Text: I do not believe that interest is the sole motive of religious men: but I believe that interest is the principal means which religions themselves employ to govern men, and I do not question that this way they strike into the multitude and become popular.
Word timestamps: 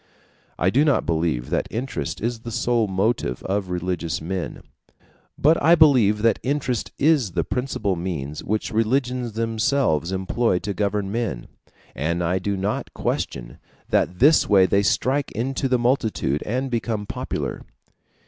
I 0.57 0.71
do 0.71 0.83
not 0.83 1.05
believe 1.05 1.51
that 1.51 1.67
interest 1.69 2.21
is 2.21 2.39
the 2.39 2.49
sole 2.49 2.87
motive 2.87 3.43
of 3.43 3.69
religious 3.69 4.19
men: 4.19 4.63
but 5.37 5.61
I 5.61 5.75
believe 5.75 6.23
that 6.23 6.39
interest 6.41 6.91
is 6.97 7.33
the 7.33 7.43
principal 7.43 7.95
means 7.95 8.43
which 8.43 8.71
religions 8.71 9.33
themselves 9.33 10.11
employ 10.11 10.57
to 10.57 10.73
govern 10.73 11.11
men, 11.11 11.49
and 11.93 12.23
I 12.23 12.39
do 12.39 12.57
not 12.57 12.95
question 12.95 13.59
that 13.89 14.17
this 14.17 14.49
way 14.49 14.65
they 14.65 14.81
strike 14.81 15.31
into 15.33 15.69
the 15.69 15.77
multitude 15.77 16.41
and 16.47 16.71
become 16.71 17.05
popular. 17.05 17.61